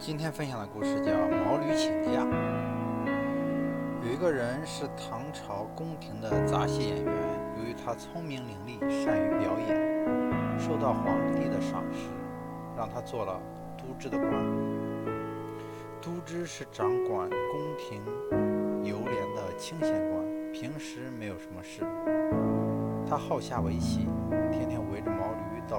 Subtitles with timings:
[0.00, 1.12] 今天分享的故事叫
[1.44, 2.24] 《毛驴请假》。
[4.02, 7.14] 有一个人是唐朝宫廷的杂戏演员，
[7.58, 12.08] 由于他聪明伶俐，善于表演，受到皇帝的赏识，
[12.78, 13.38] 让他做了
[13.76, 14.30] 都知的官。
[16.00, 18.02] 都知是掌管宫廷
[18.82, 21.82] 游联的清闲官，平时没有什么事。
[23.06, 24.08] 他好下围棋，
[24.50, 25.78] 天天围着毛驴到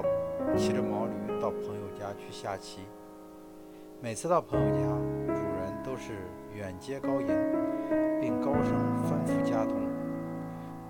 [0.56, 2.82] 骑着毛驴到朋友家去下棋。
[4.02, 4.80] 每次到朋友家，
[5.28, 7.28] 主人都是远接高迎，
[8.20, 8.74] 并高声
[9.06, 9.76] 吩咐家童：“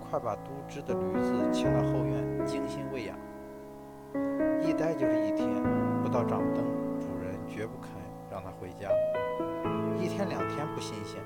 [0.09, 3.15] 快把都知的驴子牵到后院，精心喂养。”
[4.65, 5.47] 一待就是一天，
[6.01, 6.65] 不到掌灯，
[6.99, 7.91] 主人绝不肯
[8.31, 8.89] 让他回家。
[10.01, 11.21] 一天两天不新鲜，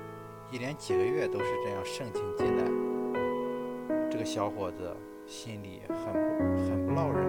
[0.50, 2.70] 一连几个月都是这样盛情接待。
[4.10, 7.24] 这个小伙子心里很不很不落忍，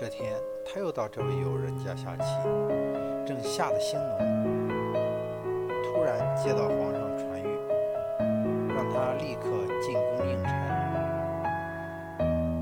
[0.00, 0.32] 这天，
[0.64, 2.22] 他又到这位友人家下棋，
[3.26, 4.16] 正下得兴浓，
[5.82, 7.48] 突然接到皇上传谕，
[8.72, 9.50] 让他立刻
[9.82, 10.52] 进宫应差。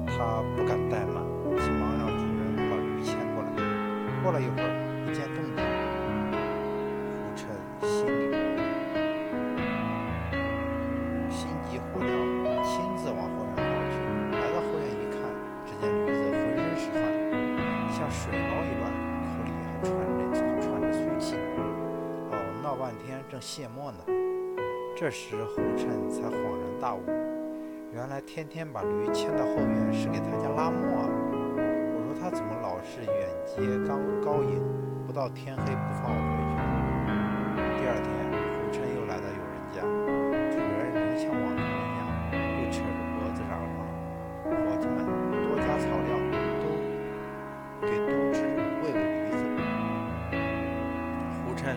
[0.06, 1.22] 他不敢怠慢，
[1.58, 3.48] 急忙让主人把驴牵过来。
[4.22, 5.62] 过了一会儿，不见动静，
[7.20, 7.44] 胡晨
[7.82, 8.06] 心
[18.10, 18.90] 水捞一般，
[19.22, 21.36] 口里还喘着喘着粗气。
[22.30, 23.98] 哦，闹半天正谢幕呢。
[24.96, 27.02] 这时胡琛才恍然大悟，
[27.92, 31.04] 原来天天把驴牵到后院是给他家拉磨啊！
[31.58, 34.62] 我说他怎么老是远接高高迎，
[35.06, 36.56] 不到天黑不放我回去？
[37.78, 38.25] 第二天，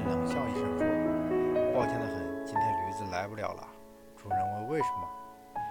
[0.08, 0.86] 冷笑一声说
[1.74, 3.68] ：“抱歉的很，今天驴子来不了了。”
[4.16, 5.08] 主人问：“为什么？”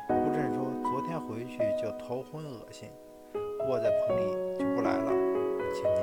[0.09, 2.91] 胡琛说：“昨天回去就头昏恶心，
[3.69, 5.11] 卧在棚里就不来了，
[5.75, 6.03] 请您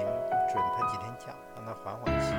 [0.52, 2.36] 准他几天假，让他缓缓气。”